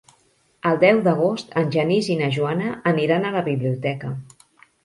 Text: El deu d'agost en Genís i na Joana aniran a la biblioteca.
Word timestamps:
El 0.69 0.79
deu 0.83 1.01
d'agost 1.07 1.53
en 1.61 1.69
Genís 1.77 2.09
i 2.13 2.17
na 2.23 2.31
Joana 2.39 2.73
aniran 2.93 3.29
a 3.31 3.35
la 3.37 3.47
biblioteca. 3.53 4.15